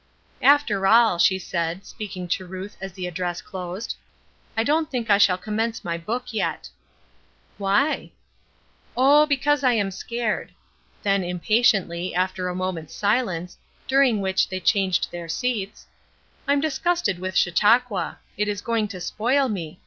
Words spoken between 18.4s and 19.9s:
is going to spoil me.